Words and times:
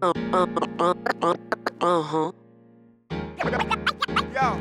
Uh, 0.00 0.12
uh, 0.32 0.46
uh, 0.78 0.94
uh, 1.22 1.34
uh-huh. 1.80 2.30
Yo. 4.32 4.60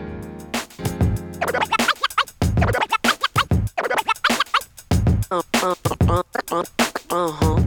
Uh, 5.30 5.42
uh, 5.62 5.76
uh, 6.08 6.24
uh, 6.52 6.64
uh-huh. 7.12 7.64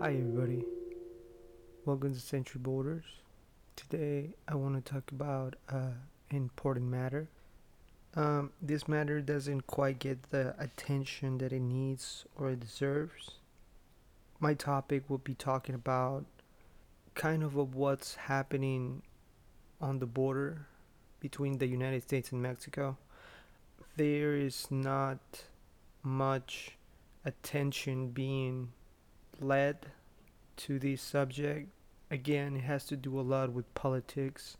Hi, 0.00 0.08
everybody. 0.08 0.64
Welcome 1.84 2.14
to 2.14 2.20
Century 2.20 2.60
Borders. 2.62 3.04
Today, 3.76 4.30
I 4.48 4.54
want 4.54 4.82
to 4.82 4.92
talk 4.92 5.10
about 5.12 5.56
uh, 5.68 5.92
an 6.30 6.36
important 6.38 6.86
matter. 6.86 7.28
Um, 8.16 8.52
this 8.62 8.86
matter 8.86 9.20
doesn't 9.20 9.66
quite 9.66 9.98
get 9.98 10.30
the 10.30 10.54
attention 10.58 11.38
that 11.38 11.52
it 11.52 11.60
needs 11.60 12.24
or 12.36 12.50
it 12.50 12.60
deserves. 12.60 13.32
My 14.38 14.54
topic 14.54 15.10
will 15.10 15.18
be 15.18 15.34
talking 15.34 15.74
about 15.74 16.24
kind 17.14 17.42
of 17.42 17.56
of 17.56 17.74
what's 17.74 18.14
happening 18.14 19.02
on 19.80 19.98
the 19.98 20.06
border 20.06 20.66
between 21.20 21.58
the 21.58 21.66
United 21.66 22.02
States 22.02 22.30
and 22.30 22.40
Mexico. 22.40 22.96
There 23.96 24.36
is 24.36 24.70
not 24.70 25.18
much 26.02 26.76
attention 27.24 28.10
being 28.10 28.72
led 29.40 29.86
to 30.56 30.78
this 30.78 31.02
subject. 31.02 31.68
Again, 32.10 32.56
it 32.56 32.62
has 32.64 32.84
to 32.86 32.96
do 32.96 33.18
a 33.18 33.22
lot 33.22 33.52
with 33.52 33.72
politics, 33.74 34.56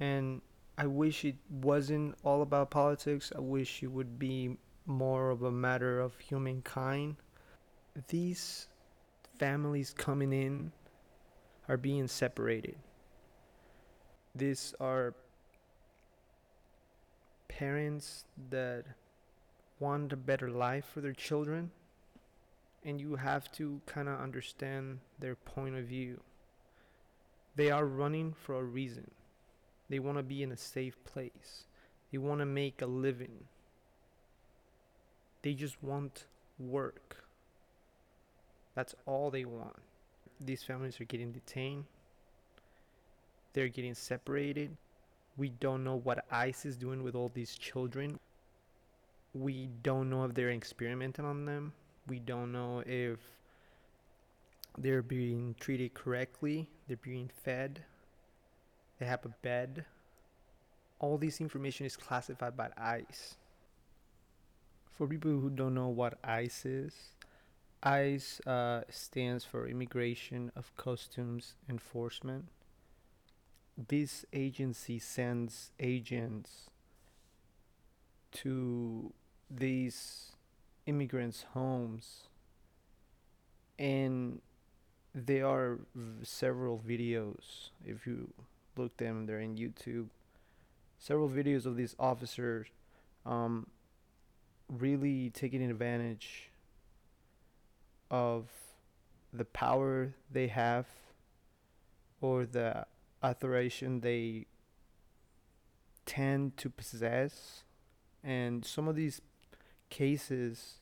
and 0.00 0.42
I 0.78 0.86
wish 0.86 1.24
it 1.24 1.36
wasn't 1.50 2.16
all 2.24 2.42
about 2.42 2.70
politics. 2.70 3.32
I 3.36 3.40
wish 3.40 3.82
it 3.82 3.88
would 3.88 4.18
be 4.18 4.56
more 4.86 5.30
of 5.30 5.42
a 5.42 5.50
matter 5.50 6.00
of 6.00 6.18
humankind. 6.18 7.16
These 8.08 8.68
families 9.38 9.94
coming 9.96 10.32
in 10.32 10.72
are 11.68 11.76
being 11.76 12.08
separated. 12.08 12.76
These 14.34 14.74
are 14.80 15.14
parents 17.48 18.24
that 18.50 18.84
want 19.78 20.12
a 20.12 20.16
better 20.16 20.50
life 20.50 20.86
for 20.86 21.00
their 21.00 21.12
children 21.12 21.70
and 22.84 23.00
you 23.00 23.16
have 23.16 23.50
to 23.52 23.80
kind 23.86 24.08
of 24.08 24.20
understand 24.20 24.98
their 25.18 25.36
point 25.36 25.76
of 25.76 25.84
view. 25.84 26.20
They 27.54 27.70
are 27.70 27.84
running 27.84 28.34
for 28.34 28.54
a 28.54 28.64
reason. 28.64 29.10
They 29.92 29.98
want 29.98 30.16
to 30.16 30.22
be 30.22 30.42
in 30.42 30.50
a 30.50 30.56
safe 30.56 30.96
place. 31.04 31.64
They 32.10 32.16
want 32.16 32.40
to 32.40 32.46
make 32.46 32.80
a 32.80 32.86
living. 32.86 33.44
They 35.42 35.52
just 35.52 35.76
want 35.82 36.24
work. 36.58 37.24
That's 38.74 38.94
all 39.04 39.30
they 39.30 39.44
want. 39.44 39.76
These 40.40 40.62
families 40.62 40.98
are 40.98 41.04
getting 41.04 41.32
detained. 41.32 41.84
They're 43.52 43.68
getting 43.68 43.94
separated. 43.94 44.74
We 45.36 45.50
don't 45.50 45.84
know 45.84 45.96
what 45.96 46.24
ICE 46.30 46.64
is 46.64 46.78
doing 46.78 47.02
with 47.02 47.14
all 47.14 47.30
these 47.34 47.54
children. 47.58 48.18
We 49.34 49.68
don't 49.82 50.08
know 50.08 50.24
if 50.24 50.32
they're 50.32 50.50
experimenting 50.50 51.26
on 51.26 51.44
them 51.44 51.74
we 52.08 52.18
don't 52.18 52.52
know 52.52 52.82
if 52.86 53.18
they're 54.78 55.02
being 55.02 55.54
treated 55.60 55.94
correctly, 55.94 56.68
they're 56.88 56.96
being 56.96 57.30
fed, 57.44 57.84
they 59.02 59.08
have 59.08 59.24
a 59.24 59.34
bed. 59.42 59.84
All 61.00 61.18
this 61.18 61.40
information 61.40 61.86
is 61.86 61.96
classified 61.96 62.56
by 62.56 62.68
ICE. 62.76 63.34
For 64.92 65.08
people 65.08 65.32
who 65.32 65.50
don't 65.50 65.74
know 65.74 65.88
what 65.88 66.18
ICE 66.22 66.64
is, 66.64 66.94
ICE 67.82 68.40
uh, 68.46 68.82
stands 68.88 69.44
for 69.44 69.66
Immigration 69.66 70.52
of 70.54 70.70
Customs 70.76 71.54
Enforcement. 71.68 72.44
This 73.76 74.24
agency 74.32 75.00
sends 75.00 75.72
agents 75.80 76.70
to 78.42 79.12
these 79.50 80.36
immigrants' 80.86 81.46
homes, 81.54 82.28
and 83.80 84.40
there 85.12 85.48
are 85.48 85.80
v- 85.92 86.24
several 86.24 86.78
videos. 86.78 87.70
If 87.84 88.06
you 88.06 88.32
look 88.76 88.96
them, 88.96 89.26
they're 89.26 89.40
in 89.40 89.56
YouTube. 89.56 90.08
Several 90.98 91.28
videos 91.28 91.66
of 91.66 91.76
these 91.76 91.96
officers, 91.98 92.68
um, 93.26 93.66
really 94.68 95.30
taking 95.30 95.62
advantage 95.62 96.50
of 98.10 98.46
the 99.32 99.44
power 99.44 100.14
they 100.30 100.46
have 100.48 100.86
or 102.20 102.44
the 102.44 102.86
authorization 103.24 104.00
they 104.00 104.46
tend 106.04 106.56
to 106.56 106.68
possess 106.68 107.64
and 108.22 108.64
some 108.64 108.86
of 108.86 108.96
these 108.96 109.20
cases 109.90 110.74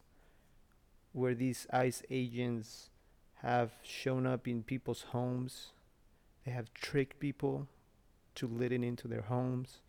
where 1.12 1.34
these 1.34 1.66
ICE 1.72 2.02
agents 2.10 2.90
have 3.42 3.72
shown 3.82 4.26
up 4.26 4.46
in 4.46 4.62
people's 4.62 5.02
homes. 5.10 5.68
They 6.44 6.52
have 6.52 6.72
tricked 6.74 7.18
people 7.18 7.66
to 8.36 8.46
let 8.46 8.72
it 8.72 8.82
into 8.82 9.08
their 9.08 9.22
homes 9.22 9.80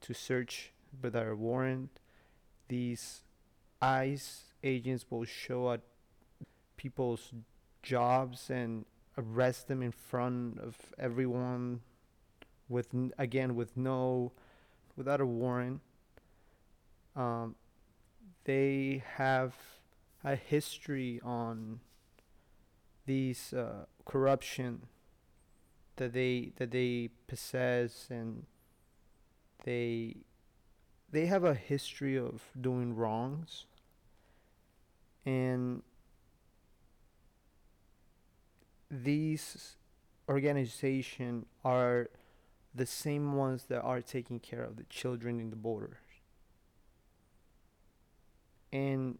to 0.00 0.14
search 0.14 0.72
without 1.02 1.28
a 1.28 1.36
warrant. 1.36 2.00
These 2.68 3.22
ICE 3.80 4.42
agents 4.62 5.06
will 5.10 5.24
show 5.24 5.72
at 5.72 5.80
people's 6.76 7.32
jobs 7.82 8.50
and 8.50 8.84
arrest 9.16 9.68
them 9.68 9.82
in 9.82 9.92
front 9.92 10.58
of 10.58 10.76
everyone 10.98 11.80
with 12.68 12.88
again 13.18 13.54
with 13.54 13.76
no 13.76 14.32
without 14.96 15.20
a 15.20 15.26
warrant 15.26 15.80
um, 17.16 17.56
they 18.44 19.02
have 19.16 19.54
a 20.24 20.36
history 20.36 21.20
on 21.24 21.80
these 23.06 23.52
uh, 23.52 23.84
corruption 24.04 24.86
that 26.00 26.14
they 26.14 26.50
that 26.56 26.70
they 26.70 27.10
possess 27.26 28.06
and 28.08 28.46
they 29.64 30.16
they 31.12 31.26
have 31.26 31.44
a 31.44 31.54
history 31.54 32.16
of 32.16 32.40
doing 32.58 32.96
wrongs. 32.96 33.66
And 35.26 35.82
these 38.90 39.76
organizations 40.26 41.44
are 41.64 42.08
the 42.74 42.86
same 42.86 43.34
ones 43.34 43.64
that 43.64 43.82
are 43.82 44.00
taking 44.00 44.40
care 44.40 44.64
of 44.64 44.76
the 44.76 44.84
children 44.84 45.38
in 45.38 45.50
the 45.50 45.56
borders. 45.56 45.98
And 48.72 49.18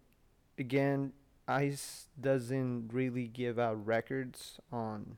again 0.59 1.13
ice 1.47 2.07
doesn't 2.19 2.91
really 2.93 3.27
give 3.27 3.59
out 3.59 3.85
records 3.85 4.61
on 4.73 5.17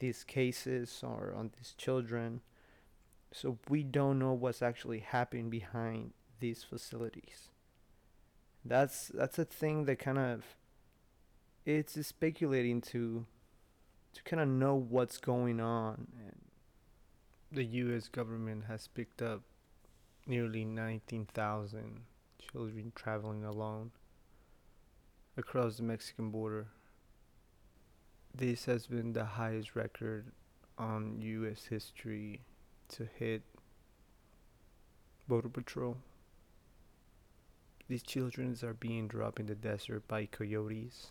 these 0.00 0.24
cases 0.24 1.02
or 1.02 1.32
on 1.36 1.52
these 1.56 1.74
children. 1.78 2.40
So 3.32 3.58
we 3.68 3.84
don't 3.84 4.18
know 4.18 4.32
what's 4.32 4.62
actually 4.62 5.00
happening 5.00 5.50
behind 5.50 6.12
these 6.40 6.64
facilities. 6.64 7.48
That's 8.64 9.08
that's 9.08 9.38
a 9.38 9.44
thing 9.44 9.84
that 9.84 9.98
kind 9.98 10.18
of 10.18 10.44
it's 11.64 12.04
speculating 12.06 12.80
to 12.82 13.26
to 14.14 14.22
kind 14.24 14.42
of 14.42 14.48
know 14.48 14.74
what's 14.74 15.18
going 15.18 15.60
on. 15.60 16.08
And 16.26 16.40
the 17.52 17.64
US 17.64 18.08
government 18.08 18.64
has 18.66 18.88
picked 18.88 19.22
up 19.22 19.42
nearly 20.26 20.64
19,000 20.64 22.00
children 22.38 22.92
traveling 22.94 23.44
alone 23.44 23.90
across 25.36 25.76
the 25.76 25.82
Mexican 25.82 26.30
border. 26.30 26.68
This 28.34 28.64
has 28.66 28.86
been 28.86 29.12
the 29.12 29.24
highest 29.24 29.74
record 29.74 30.26
on 30.78 31.20
US 31.20 31.66
history 31.66 32.40
to 32.88 33.08
hit 33.18 33.42
Border 35.28 35.48
Patrol. 35.48 35.96
These 37.88 38.02
children 38.02 38.56
are 38.62 38.74
being 38.74 39.08
dropped 39.08 39.40
in 39.40 39.46
the 39.46 39.54
desert 39.54 40.06
by 40.06 40.26
coyotes. 40.26 41.10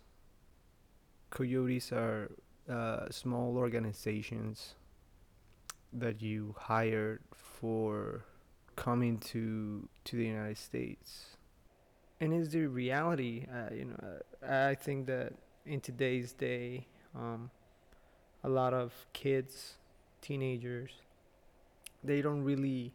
Coyotes 1.30 1.92
are 1.92 2.32
uh, 2.70 3.10
small 3.10 3.58
organizations 3.58 4.76
that 5.92 6.22
you 6.22 6.56
hire 6.58 7.20
for 7.34 8.24
coming 8.76 9.18
to 9.18 9.90
to 10.06 10.16
the 10.16 10.26
United 10.26 10.58
States. 10.58 11.38
And 12.22 12.34
it's 12.34 12.50
the 12.50 12.68
reality. 12.68 13.46
Uh, 13.52 13.74
you 13.74 13.86
know, 13.86 14.20
uh, 14.48 14.70
I 14.70 14.76
think 14.76 15.08
that 15.08 15.34
in 15.66 15.82
today's 15.82 16.34
day, 16.34 16.88
um, 17.16 17.50
a 18.44 18.50
lot 18.50 18.74
of 18.74 18.94
kids, 19.14 19.76
teenagers, 20.22 20.92
they 22.04 22.22
don't 22.22 22.44
really. 22.44 22.94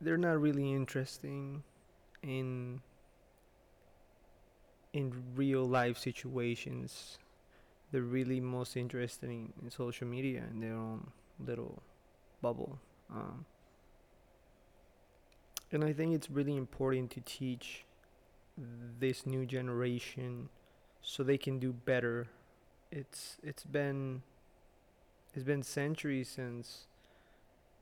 They're 0.00 0.16
not 0.18 0.40
really 0.40 0.72
interesting 0.72 1.62
in 2.22 2.80
in 4.92 5.12
real 5.34 5.64
life 5.64 5.98
situations. 5.98 7.18
They're 7.90 8.02
really 8.02 8.40
most 8.40 8.76
interested 8.76 9.30
in, 9.30 9.52
in 9.62 9.70
social 9.70 10.06
media 10.06 10.44
and 10.50 10.62
their 10.62 10.74
own 10.74 11.10
little 11.44 11.82
bubble. 12.40 12.78
Um, 13.10 13.44
and 15.70 15.84
I 15.84 15.92
think 15.92 16.14
it's 16.14 16.30
really 16.30 16.56
important 16.56 17.10
to 17.12 17.20
teach 17.20 17.84
this 19.00 19.26
new 19.26 19.46
generation 19.46 20.48
so 21.02 21.22
they 21.22 21.38
can 21.38 21.58
do 21.58 21.72
better. 21.72 22.28
It's 22.90 23.36
it's 23.42 23.64
been 23.64 24.22
it's 25.34 25.44
been 25.44 25.62
centuries 25.62 26.28
since 26.28 26.86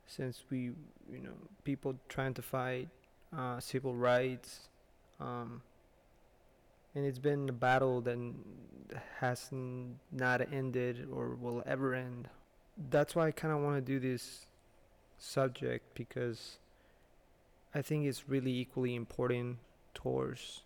since 0.06 0.44
we 0.50 0.72
you 1.10 1.20
know 1.22 1.32
people 1.64 1.94
trying 2.08 2.34
to 2.34 2.42
fight 2.42 2.88
uh, 3.36 3.60
civil 3.60 3.94
rights 3.94 4.68
um, 5.20 5.62
and 6.94 7.06
it's 7.06 7.18
been 7.18 7.48
a 7.48 7.52
battle 7.52 8.00
that 8.00 8.18
has 9.18 9.48
not 10.10 10.52
ended 10.52 11.06
or 11.12 11.36
will 11.36 11.62
ever 11.64 11.94
end 11.94 12.28
that's 12.90 13.14
why 13.14 13.28
i 13.28 13.30
kind 13.30 13.54
of 13.54 13.60
want 13.60 13.76
to 13.76 13.80
do 13.80 14.00
this 14.00 14.46
subject 15.18 15.94
because 15.94 16.58
i 17.74 17.80
think 17.80 18.04
it's 18.04 18.28
really 18.28 18.52
equally 18.52 18.96
important 18.96 19.58
towards 19.94 20.62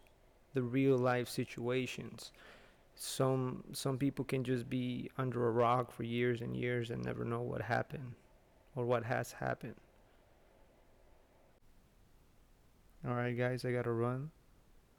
the 0.55 0.62
real 0.62 0.97
life 0.97 1.29
situations. 1.29 2.33
Some 2.95 3.65
some 3.73 3.99
people 3.99 4.25
can 4.25 4.45
just 4.45 4.71
be 4.71 5.11
under 5.19 5.47
a 5.49 5.51
rock 5.51 5.91
for 5.91 6.05
years 6.05 6.41
and 6.41 6.56
years 6.56 6.91
and 6.91 7.05
never 7.05 7.25
know 7.25 7.43
what 7.43 7.61
happened 7.61 8.15
or 8.77 8.85
what 8.87 9.05
has 9.05 9.33
happened. 9.33 9.75
All 13.06 13.15
right 13.15 13.37
guys 13.37 13.65
i 13.65 13.73
gotta 13.73 13.91
run. 13.91 14.31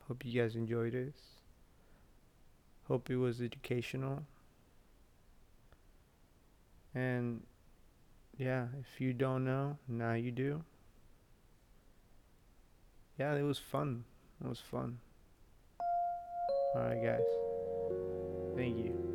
Hope 0.07 0.25
you 0.25 0.39
guys 0.39 0.55
enjoyed 0.55 0.93
this. 0.93 1.15
Hope 2.87 3.09
it 3.09 3.15
was 3.15 3.41
educational. 3.41 4.23
And 6.93 7.43
yeah 8.37 8.67
if 8.79 8.99
you 8.99 9.13
don't 9.13 9.45
know 9.45 9.77
now 9.87 10.13
you 10.13 10.31
do. 10.31 10.63
Yeah 13.17 13.35
it 13.35 13.43
was 13.43 13.57
fun. 13.57 14.03
It 14.43 14.49
was 14.49 14.59
fun 14.59 14.99
all 16.75 16.81
right 16.81 17.01
guys 17.01 17.21
Thank 18.55 18.77
you. 18.77 19.14